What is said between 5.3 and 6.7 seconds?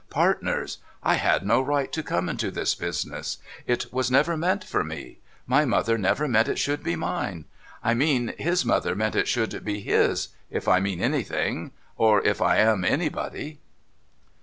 My mother never meant it